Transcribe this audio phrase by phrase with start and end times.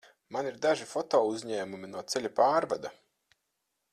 [0.35, 2.95] Man ir daži fotouzņēmumi no ceļa pārvada.